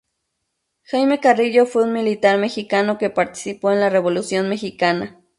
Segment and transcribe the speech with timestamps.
[0.81, 5.21] Jaime Carrillo fue un militar mexicano que participó en la Revolución mexicana.